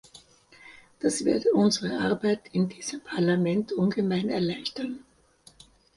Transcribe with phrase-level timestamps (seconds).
[0.99, 5.05] Das wird unsere Arbeit in diesem Parlament ungemein erleichtern.